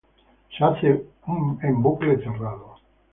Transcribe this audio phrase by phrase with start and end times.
[0.57, 1.05] Se hace
[1.61, 2.77] en bucle cerrado.